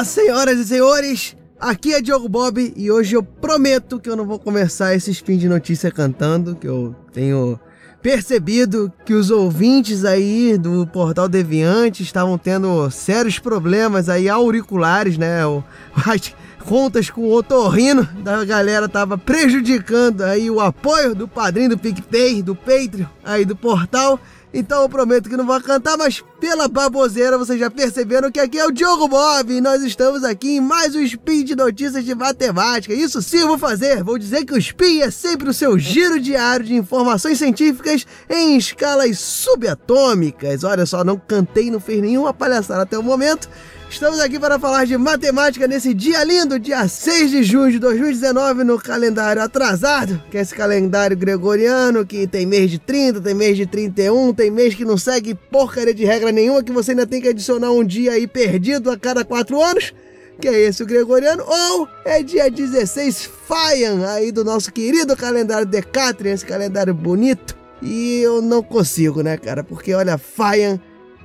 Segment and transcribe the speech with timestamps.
[0.00, 1.36] Olá, senhoras e senhores!
[1.60, 5.36] Aqui é Diogo Bob e hoje eu prometo que eu não vou começar esse spin
[5.36, 7.60] de notícia cantando, que eu tenho
[8.00, 15.40] percebido que os ouvintes aí do Portal Deviante estavam tendo sérios problemas aí auriculares, né?
[15.94, 21.78] As contas com o otorrino da galera tava prejudicando aí o apoio do padrinho do
[21.78, 24.18] PicPay, do Patreon, aí do portal.
[24.52, 28.58] Então eu prometo que não vou cantar, mas pela baboseira vocês já perceberam que aqui
[28.58, 32.14] é o Diogo Bob e nós estamos aqui em mais um Spin de Notícias de
[32.16, 32.92] Matemática.
[32.92, 36.18] Isso sim eu vou fazer, vou dizer que o Spin é sempre o seu giro
[36.18, 40.64] diário de informações científicas em escalas subatômicas.
[40.64, 43.48] Olha só, não cantei, não fez nenhuma palhaçada até o momento.
[43.90, 48.62] Estamos aqui para falar de matemática nesse dia lindo, dia 6 de junho de 2019,
[48.62, 53.56] no calendário atrasado, que é esse calendário gregoriano que tem mês de 30, tem mês
[53.56, 57.20] de 31, tem mês que não segue porcaria de regra nenhuma, que você ainda tem
[57.20, 59.92] que adicionar um dia aí perdido a cada quatro anos
[60.40, 65.66] que é esse o gregoriano, ou é dia 16 Faian, aí do nosso querido calendário
[65.66, 67.54] Decatrian, esse calendário bonito.
[67.82, 69.62] E eu não consigo, né, cara?
[69.62, 70.80] Porque olha, Faian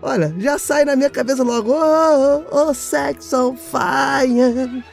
[0.06, 4.84] Olha, já sai na minha cabeça logo, oh, oh, sexo fire.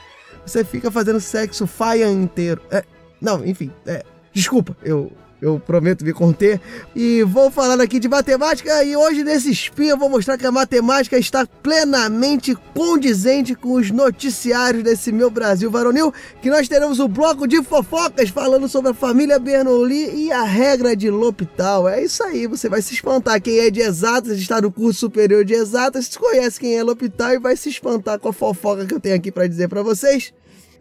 [0.47, 2.63] Você fica fazendo sexo fire inteiro.
[2.71, 2.83] É,
[3.21, 4.03] não, enfim, é,
[4.33, 6.61] desculpa, eu eu prometo me conter.
[6.95, 10.53] E vou falar aqui de matemática e hoje nesse spin eu vou mostrar que a
[10.53, 17.09] matemática está plenamente condizente com os noticiários desse meu Brasil varonil, que nós teremos o
[17.09, 21.89] bloco de fofocas falando sobre a família Bernoulli e a regra de L'Hopital.
[21.89, 23.43] É isso aí, você vai se espantar.
[23.43, 27.41] Quem é de exatas, está no curso superior de exatas, conhece quem é L'Hopital e
[27.41, 30.33] vai se espantar com a fofoca que eu tenho aqui para dizer para vocês.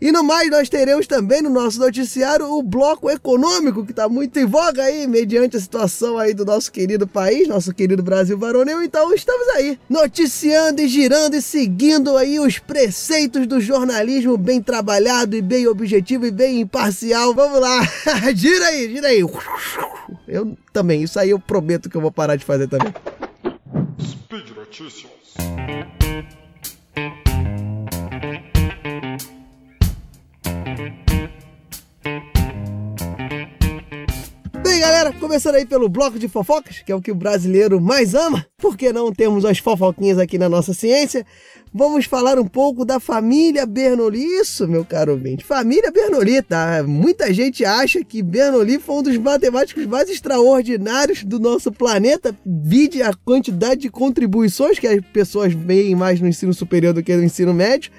[0.01, 4.39] E no mais, nós teremos também no nosso noticiário o bloco econômico, que está muito
[4.39, 8.81] em voga aí, mediante a situação aí do nosso querido país, nosso querido Brasil varonil.
[8.81, 15.35] Então estamos aí, noticiando e girando e seguindo aí os preceitos do jornalismo bem trabalhado
[15.35, 17.35] e bem objetivo e bem imparcial.
[17.35, 17.81] Vamos lá,
[18.33, 19.23] gira aí, gira aí.
[20.27, 22.91] Eu também, isso aí eu prometo que eu vou parar de fazer também.
[24.01, 25.11] Speed Notícias.
[34.81, 38.43] Galera, começando aí pelo bloco de fofocas, que é o que o brasileiro mais ama,
[38.57, 41.23] porque não temos as fofoquinhas aqui na nossa ciência.
[41.71, 44.25] Vamos falar um pouco da família Bernoulli.
[44.39, 46.81] Isso, meu caro ouvinte, família Bernoulli, tá?
[46.81, 52.35] Muita gente acha que Bernoulli foi um dos matemáticos mais extraordinários do nosso planeta.
[52.43, 57.15] Vide a quantidade de contribuições que as pessoas veem mais no ensino superior do que
[57.15, 57.91] no ensino médio.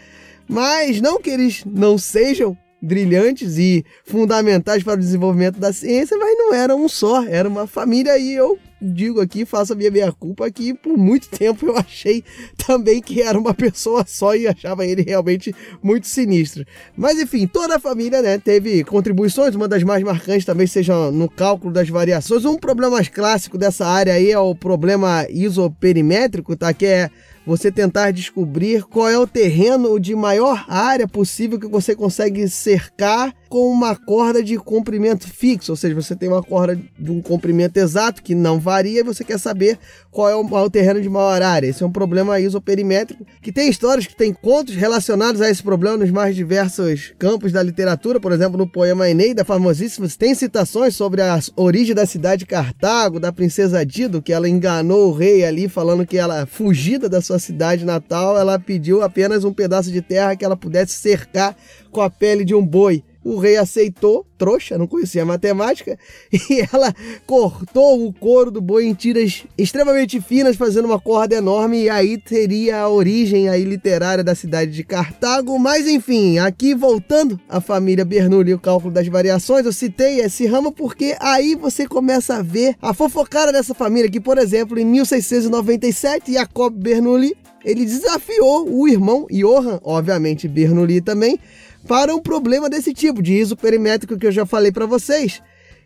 [0.48, 6.31] Mas não que eles não sejam brilhantes e fundamentais para o desenvolvimento da ciência, mas
[6.52, 10.50] era um só, era uma família e eu digo aqui, faço a minha meia culpa
[10.50, 12.24] que por muito tempo eu achei
[12.56, 16.64] também que era uma pessoa só e achava ele realmente muito sinistro.
[16.96, 21.28] Mas enfim, toda a família né, teve contribuições, uma das mais marcantes também seja no
[21.28, 22.44] cálculo das variações.
[22.44, 26.72] Um problema mais clássico dessa área aí é o problema isoperimétrico, tá?
[26.74, 27.10] Que é
[27.46, 33.34] você tentar descobrir qual é o terreno de maior área possível que você consegue cercar
[33.52, 37.76] com uma corda de comprimento fixo, ou seja, você tem uma corda de um comprimento
[37.76, 39.78] exato que não varia e você quer saber
[40.10, 41.66] qual é o, o terreno de maior área.
[41.66, 45.98] Esse é um problema isoperimétrico que tem histórias que tem contos relacionados a esse problema
[45.98, 51.20] nos mais diversos campos da literatura, por exemplo, no poema Eneida, famosíssimo, tem citações sobre
[51.20, 55.68] a origem da cidade de Cartago, da princesa Dido, que ela enganou o rei ali
[55.68, 60.34] falando que ela fugida da sua cidade natal, ela pediu apenas um pedaço de terra
[60.36, 61.54] que ela pudesse cercar
[61.91, 63.04] com a pele de um boi.
[63.25, 65.99] O rei aceitou, trouxa, não conhecia matemática,
[66.33, 66.93] e ela
[67.27, 72.19] cortou o couro do boi em tiras extremamente finas, fazendo uma corda enorme, e aí
[72.19, 75.59] teria a origem aí literária da cidade de Cartago.
[75.59, 80.47] Mas enfim, aqui voltando à família Bernoulli e o cálculo das variações, eu citei esse
[80.47, 84.84] ramo porque aí você começa a ver a fofocada dessa família, que por exemplo, em
[84.84, 91.39] 1697, Jacob Bernoulli ele desafiou o irmão Johann, obviamente Bernoulli também,
[91.86, 95.42] para um problema desse tipo, de ISO perimétrico que eu já falei para vocês.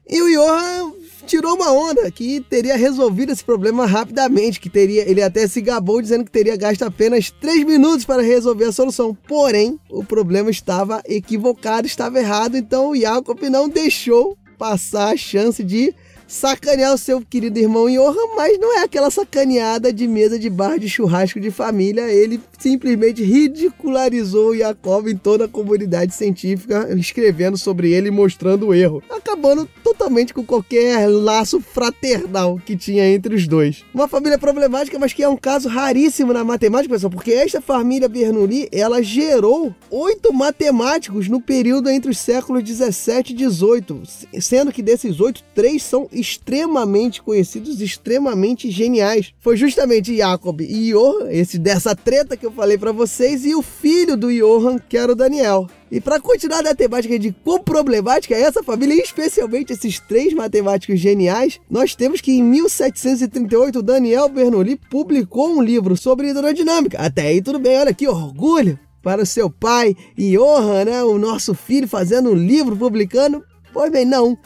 [0.08, 0.92] E o Johan
[1.26, 6.00] tirou uma onda que teria resolvido esse problema rapidamente, que teria, ele até se gabou
[6.00, 9.16] dizendo que teria gasto apenas 3 minutos para resolver a solução.
[9.26, 15.62] Porém, o problema estava equivocado, estava errado, então o Jacob não deixou passar a chance
[15.64, 15.92] de
[16.26, 20.78] sacanear o seu querido irmão Johan, mas não é aquela sacaneada de mesa de bar
[20.78, 22.10] de churrasco de família.
[22.10, 28.74] Ele simplesmente ridicularizou Jacob em toda a comunidade científica, escrevendo sobre ele e mostrando o
[28.74, 33.84] erro, acabando totalmente com qualquer laço fraternal que tinha entre os dois.
[33.94, 38.08] Uma família problemática, mas que é um caso raríssimo na matemática, pessoal, porque esta família
[38.08, 44.02] Bernoulli, ela gerou oito matemáticos no período entre os séculos 17 e 18,
[44.40, 49.32] sendo que desses oito, três são extremamente conhecidos, extremamente geniais.
[49.40, 53.62] Foi justamente Jacob e Johann, esse dessa treta que eu falei para vocês, e o
[53.62, 55.68] filho do Johann, que era o Daniel.
[55.90, 60.98] E para continuar na temática de quão problemática é essa família, especialmente esses três matemáticos
[60.98, 66.98] geniais, nós temos que em 1738 Daniel Bernoulli publicou um livro sobre hidrodinâmica.
[66.98, 71.54] Até aí tudo bem, olha que orgulho para o seu pai Johann, né, o nosso
[71.54, 73.44] filho, fazendo um livro publicando.
[73.72, 74.36] Pois bem, não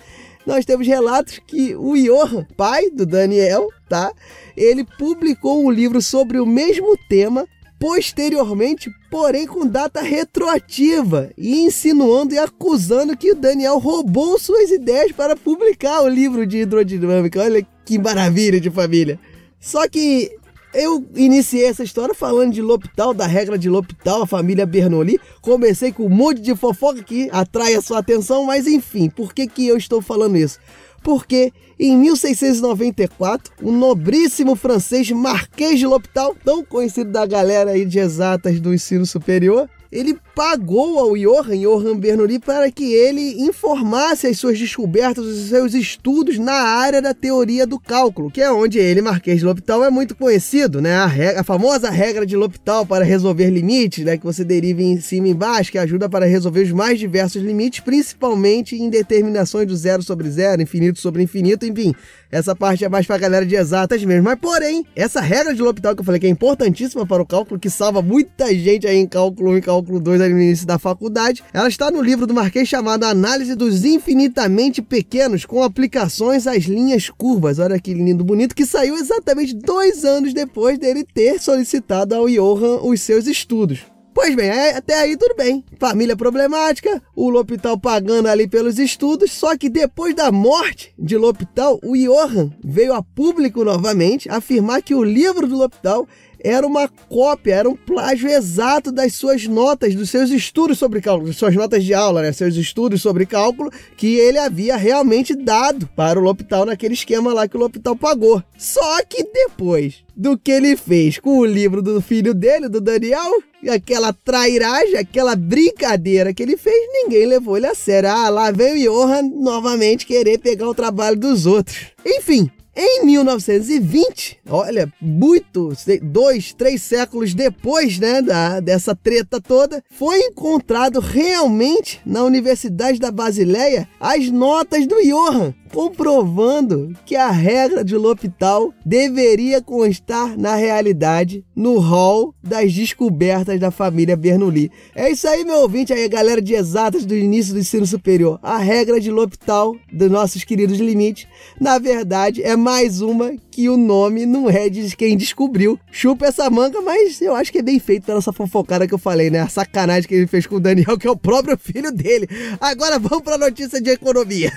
[0.47, 4.13] nós temos relatos que o Johan, pai do Daniel, tá?
[4.57, 7.47] Ele publicou um livro sobre o mesmo tema
[7.79, 15.13] posteriormente, porém com data retroativa, e insinuando e acusando que o Daniel roubou suas ideias
[15.13, 17.41] para publicar o livro de hidrodinâmica.
[17.41, 19.19] Olha que maravilha de família.
[19.59, 20.31] Só que
[20.73, 25.21] eu iniciei essa história falando de L'Hopital, da regra de L'Hopital, a família Bernoulli.
[25.41, 29.47] Comecei com um monte de fofoca que atrai a sua atenção, mas enfim, por que,
[29.47, 30.59] que eu estou falando isso?
[31.03, 37.99] Porque em 1694, o nobríssimo francês Marquês de L'Hopital, tão conhecido da galera aí de
[37.99, 44.39] exatas do ensino superior, ele pagou ao Johann, Johann Bernoulli, para que ele informasse as
[44.39, 49.03] suas descobertas, os seus estudos na área da teoria do cálculo, que é onde ele,
[49.03, 50.95] Marquês de L'Hopital, é muito conhecido, né?
[50.95, 54.17] A, regra, a famosa regra de L'Hopital para resolver limites, né?
[54.17, 57.81] Que você deriva em cima e embaixo, que ajuda para resolver os mais diversos limites,
[57.81, 61.95] principalmente em determinações do zero sobre zero, infinito sobre infinito, enfim.
[62.31, 64.23] Essa parte é mais para a galera de exatas mesmo.
[64.23, 67.59] Mas, porém, essa regra de L'Hopital que eu falei que é importantíssima para o cálculo,
[67.59, 71.43] que salva muita gente aí em cálculo 1 e cálculo 2 no início da faculdade,
[71.53, 77.09] ela está no livro do Marquês chamado Análise dos Infinitamente Pequenos com aplicações às linhas
[77.09, 77.59] curvas.
[77.59, 82.81] Olha que lindo, bonito, que saiu exatamente dois anos depois dele ter solicitado ao Johann
[82.83, 83.81] os seus estudos.
[84.13, 85.65] Pois bem, é, até aí tudo bem.
[85.79, 91.79] Família problemática, o L'Hopital pagando ali pelos estudos, só que depois da morte de L'Hopital,
[91.83, 96.07] o Johann veio a público novamente afirmar que o livro do L'Hopital
[96.45, 101.33] era uma cópia, era um plágio exato das suas notas, dos seus estudos sobre cálculo,
[101.33, 102.33] suas notas de aula, né?
[102.33, 107.49] Seus estudos sobre cálculo que ele havia realmente dado para o L'Hopital naquele esquema lá
[107.49, 108.43] que o L'Hopital pagou.
[108.57, 113.43] Só que depois do que ele fez com o livro do filho dele, do Daniel,
[113.69, 118.11] aquela trairagem, aquela brincadeira que ele fez, ninguém levou ele a sério.
[118.11, 121.87] Ah, lá veio o Johan novamente querer pegar o trabalho dos outros.
[122.05, 125.73] Enfim, em 1920, olha, muito,
[126.03, 133.11] dois, três séculos depois, né, da, dessa treta toda, foi encontrado realmente na Universidade da
[133.11, 141.45] Basileia as notas do Johann, comprovando que a regra de L'Hopital deveria constar na realidade
[141.55, 144.71] no hall das descobertas da família Bernoulli.
[144.95, 148.39] É isso aí, meu ouvinte, aí, galera de exatas do início do ensino superior.
[148.43, 151.27] A regra de L'Hopital dos nossos queridos limites,
[151.61, 155.79] na verdade, é mais uma que o nome não é de quem descobriu.
[155.91, 158.99] Chupa essa manga, mas eu acho que é bem feito pela essa fofocada que eu
[158.99, 159.41] falei, né?
[159.41, 162.29] A sacanagem que ele fez com o Daniel, que é o próprio filho dele.
[162.61, 164.53] Agora vamos para a notícia de economia.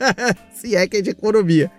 [0.52, 1.70] Se é que é de economia.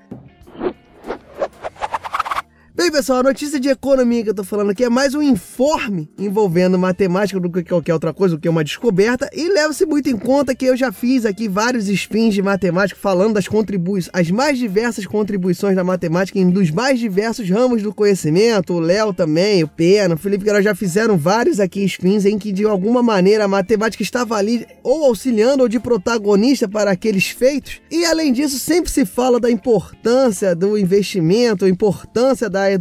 [2.92, 6.10] Bem, pessoal, a notícia de economia que eu tô falando aqui é mais um informe
[6.20, 10.18] envolvendo matemática do que qualquer outra coisa, do que uma descoberta, e leva-se muito em
[10.18, 14.58] conta que eu já fiz aqui vários spins de matemática falando das contribuições, as mais
[14.58, 18.74] diversas contribuições da matemática em dos mais diversos ramos do conhecimento.
[18.74, 22.52] O Léo também, o Pena, o Felipe Guerra já fizeram vários aqui spins em que
[22.52, 27.80] de alguma maneira a matemática estava ali ou auxiliando ou de protagonista para aqueles feitos.
[27.90, 32.81] E além disso, sempre se fala da importância do investimento, a importância da educação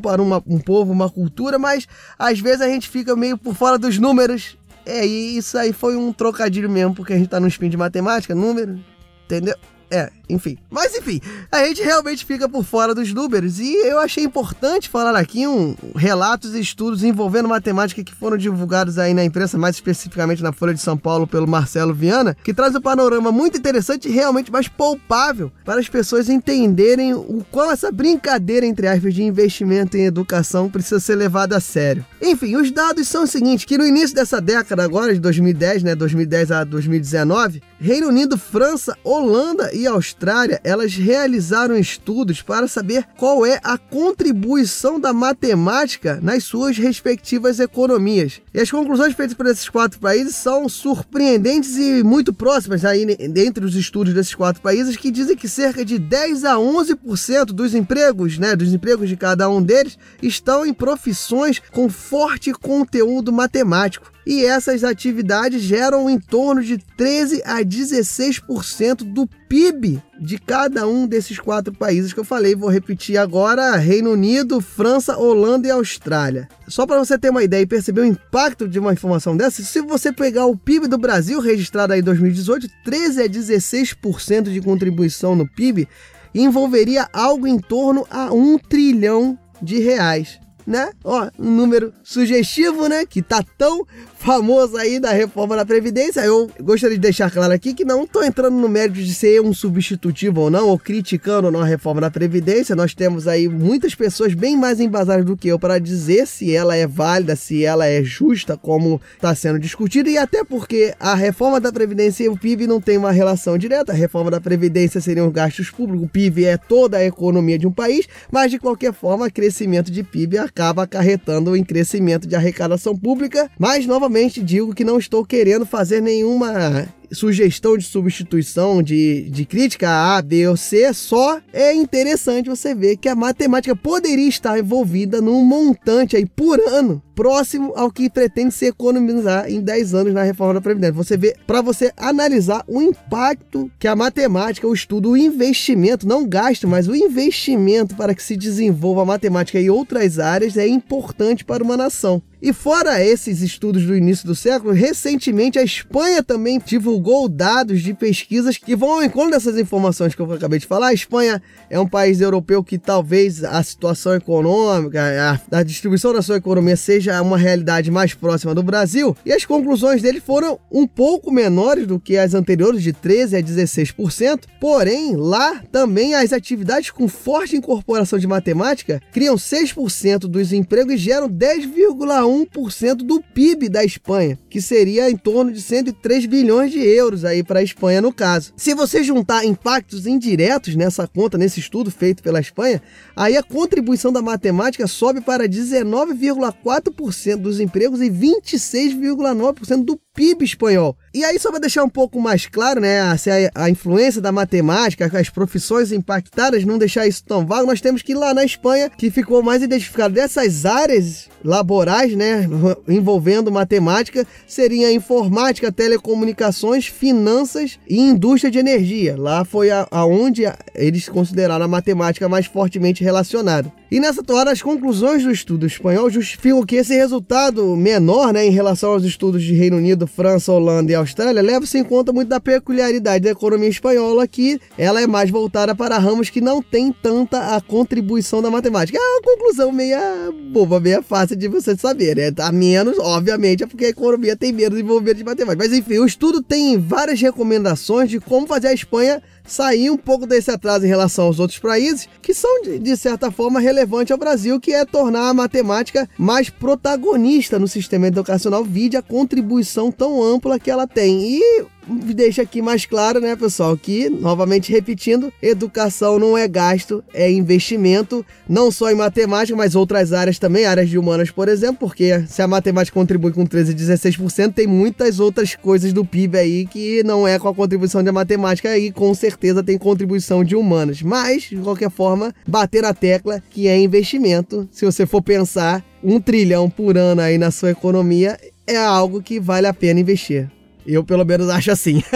[0.00, 1.86] para uma, um povo, uma cultura, mas
[2.18, 4.56] às vezes a gente fica meio por fora dos números.
[4.86, 7.76] É, e isso aí foi um trocadilho mesmo, porque a gente tá no spin de
[7.76, 8.78] matemática, número,
[9.24, 9.56] entendeu?
[9.90, 10.56] É, enfim.
[10.70, 15.16] Mas enfim, a gente realmente fica por fora dos números e eu achei importante falar
[15.16, 20.42] aqui um relatos e estudos envolvendo matemática que foram divulgados aí na imprensa, mais especificamente
[20.42, 24.12] na Folha de São Paulo pelo Marcelo Viana, que traz um panorama muito interessante e
[24.12, 29.96] realmente mais palpável para as pessoas entenderem o qual essa brincadeira entre aspas de investimento
[29.96, 32.04] em educação precisa ser levada a sério.
[32.20, 35.94] Enfim, os dados são os seguintes, que no início dessa década agora de 2010, né,
[35.94, 40.13] 2010 a 2019, Reino Unido, França, Holanda e Austrália,
[40.62, 48.40] elas realizaram estudos para saber qual é a contribuição da matemática nas suas respectivas economias.
[48.52, 53.64] E as conclusões feitas por esses quatro países são surpreendentes e muito próximas aí entre
[53.64, 58.38] os estudos desses quatro países que dizem que cerca de 10 a 11% dos empregos,
[58.38, 64.44] né, dos empregos de cada um deles estão em profissões com forte conteúdo matemático e
[64.44, 71.38] essas atividades geram em torno de 13 a 16% do PIB de cada um desses
[71.38, 72.54] quatro países que eu falei.
[72.54, 76.48] Vou repetir agora: Reino Unido, França, Holanda e Austrália.
[76.66, 79.80] Só para você ter uma ideia e perceber o impacto de uma informação dessa, se
[79.80, 85.36] você pegar o PIB do Brasil registrado aí em 2018, 13 a 16% de contribuição
[85.36, 85.86] no PIB
[86.34, 90.90] envolveria algo em torno a um trilhão de reais né?
[91.02, 93.04] Ó, um número sugestivo, né?
[93.06, 93.86] Que tá tão
[94.24, 96.22] famoso aí da reforma da Previdência.
[96.22, 99.52] Eu gostaria de deixar claro aqui que não estou entrando no mérito de ser um
[99.52, 102.74] substitutivo ou não, ou criticando a reforma da Previdência.
[102.74, 106.74] Nós temos aí muitas pessoas bem mais embasadas do que eu para dizer se ela
[106.74, 111.60] é válida, se ela é justa, como está sendo discutido, e até porque a reforma
[111.60, 113.92] da Previdência e o PIB não tem uma relação direta.
[113.92, 117.72] A reforma da Previdência seriam gastos públicos, o PIB é toda a economia de um
[117.72, 123.50] país, mas de qualquer forma, crescimento de PIB acaba acarretando em crescimento de arrecadação pública,
[123.58, 129.44] mas novamente novamente digo que não estou querendo fazer nenhuma sugestão de substituição, de, de
[129.44, 134.58] crítica a B ou C, só é interessante você ver que a matemática poderia estar
[134.58, 140.12] envolvida num montante aí por ano próximo ao que pretende se economizar em 10 anos
[140.12, 140.94] na reforma da Previdência.
[140.94, 146.26] Você vê, para você analisar o impacto que a matemática, o estudo, o investimento, não
[146.26, 151.44] gasto, mas o investimento para que se desenvolva a matemática e outras áreas é importante
[151.44, 152.22] para uma nação.
[152.46, 157.94] E fora esses estudos do início do século, recentemente a Espanha também divulgou dados de
[157.94, 160.88] pesquisas que vão ao encontro dessas informações que eu acabei de falar.
[160.88, 166.20] A Espanha é um país europeu que talvez a situação econômica, a, a distribuição da
[166.20, 170.86] sua economia seja uma realidade mais próxima do Brasil, e as conclusões dele foram um
[170.86, 174.40] pouco menores do que as anteriores, de 13% a 16%.
[174.60, 180.98] Porém, lá também as atividades com forte incorporação de matemática criam 6% dos empregos e
[180.98, 186.80] geram 10,1% 1% do PIB da Espanha, que seria em torno de 103 bilhões de
[186.80, 188.52] euros aí para a Espanha no caso.
[188.56, 192.82] Se você juntar impactos indiretos nessa conta, nesse estudo feito pela Espanha,
[193.16, 200.96] aí a contribuição da matemática sobe para 19,4% dos empregos e 26,9% do PIB espanhol.
[201.12, 203.16] E aí, só para deixar um pouco mais claro, né, a,
[203.54, 208.12] a, influência da matemática, as profissões impactadas, não deixar isso tão vago, nós temos que
[208.12, 212.48] ir lá na Espanha, que ficou mais identificado dessas áreas laborais, né,
[212.88, 219.16] envolvendo matemática, seria informática, telecomunicações, finanças e indústria de energia.
[219.16, 220.42] Lá foi aonde
[220.74, 223.72] eles consideraram a matemática mais fortemente relacionada.
[223.94, 228.50] E nessa toada, as conclusões do estudo espanhol justificam que esse resultado menor, né, em
[228.50, 232.40] relação aos estudos de Reino Unido, França, Holanda e Austrália, leva-se em conta muito da
[232.40, 237.54] peculiaridade da economia espanhola, que ela é mais voltada para ramos que não tem tanta
[237.54, 238.98] a contribuição da matemática.
[238.98, 240.02] É uma conclusão meia
[240.50, 242.32] boba, meia fácil de você saber, né?
[242.40, 245.68] A menos, obviamente, é porque a economia tem menos envolvimento de matemática.
[245.68, 250.26] Mas enfim, o estudo tem várias recomendações de como fazer a Espanha sair um pouco
[250.26, 254.60] desse atraso em relação aos outros países, que são, de, certa forma, relevantes ao Brasil,
[254.60, 260.58] que é tornar a matemática mais protagonista no sistema educacional, vide a contribuição tão ampla
[260.58, 261.38] que ela tem.
[261.38, 267.30] E deixa aqui mais claro, né, pessoal, que, novamente repetindo, educação não é gasto, é
[267.30, 272.24] investimento, não só em matemática, mas outras áreas também, áreas de humanas, por exemplo, porque
[272.26, 277.02] se a matemática contribui com 13, 16%, tem muitas outras coisas do PIB aí que
[277.04, 281.02] não é com a contribuição de matemática aí, com certeza tem contribuição de humanas.
[281.02, 286.20] Mas, de qualquer forma, bater na tecla que é investimento, se você for pensar, um
[286.20, 290.50] trilhão por ano aí na sua economia é algo que vale a pena investir.
[290.86, 292.02] Eu, pelo menos, acho assim.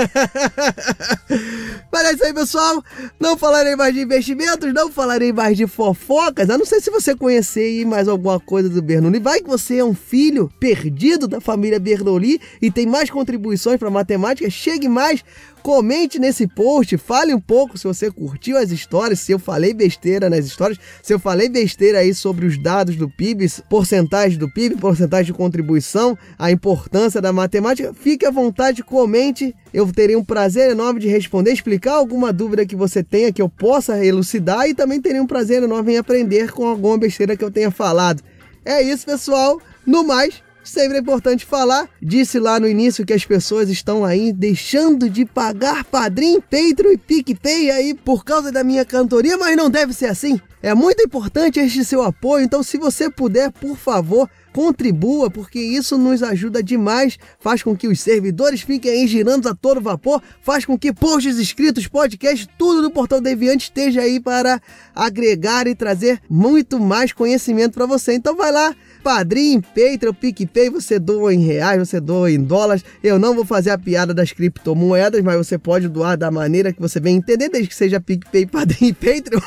[1.90, 2.84] Mas é isso aí, pessoal.
[3.18, 6.50] Não falarei mais de investimentos, não falarei mais de fofocas.
[6.50, 9.18] A não sei se você conhecer mais alguma coisa do Bernoulli.
[9.18, 13.90] Vai que você é um filho perdido da família Bernoulli e tem mais contribuições para
[13.90, 14.50] matemática.
[14.50, 15.24] Chegue mais
[15.68, 20.30] Comente nesse post, fale um pouco se você curtiu as histórias, se eu falei besteira
[20.30, 24.76] nas histórias, se eu falei besteira aí sobre os dados do PIB, porcentagem do PIB,
[24.76, 27.92] porcentagem de contribuição, a importância da matemática.
[27.92, 29.54] Fique à vontade, comente.
[29.70, 33.48] Eu terei um prazer enorme de responder, explicar alguma dúvida que você tenha que eu
[33.50, 37.50] possa elucidar e também terei um prazer enorme em aprender com alguma besteira que eu
[37.50, 38.22] tenha falado.
[38.64, 39.60] É isso, pessoal.
[39.86, 41.88] No mais, sempre é importante falar.
[42.00, 46.98] Disse lá no início que as pessoas estão aí deixando de pagar Padrim, Patreon e
[46.98, 50.40] PicPay aí por causa da minha cantoria, mas não deve ser assim.
[50.60, 55.96] É muito importante este seu apoio, então se você puder, por favor, contribua, porque isso
[55.96, 60.64] nos ajuda demais, faz com que os servidores fiquem aí girando a todo vapor, faz
[60.64, 64.60] com que posts escritos, podcasts, tudo do Portal Deviante esteja aí para
[64.92, 68.14] agregar e trazer muito mais conhecimento para você.
[68.14, 72.84] Então vai lá, Padrim, Patreon, PicPay, você doa em reais, você doa em dólares.
[73.02, 76.80] Eu não vou fazer a piada das criptomoedas, mas você pode doar da maneira que
[76.80, 79.40] você bem entender, desde que seja PicPay, Padrim e Patreon.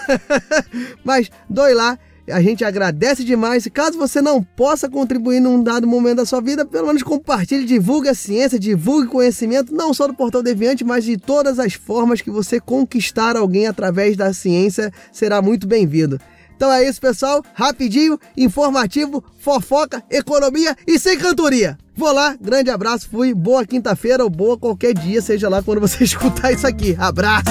[1.03, 1.97] mas doe lá
[2.31, 3.67] a gente agradece demais.
[3.73, 8.09] Caso você não possa contribuir num dado momento da sua vida, pelo menos compartilhe, divulgue
[8.09, 12.29] a ciência, divulgue conhecimento, não só do Portal Deviante, mas de todas as formas que
[12.29, 16.19] você conquistar alguém através da ciência será muito bem-vindo.
[16.61, 17.43] Então é isso, pessoal.
[17.55, 21.75] Rapidinho, informativo, fofoca, economia e sem cantoria.
[21.95, 23.33] Vou lá, grande abraço, fui.
[23.33, 26.95] Boa quinta-feira ou boa qualquer dia, seja lá quando você escutar isso aqui.
[26.99, 27.49] Abraço!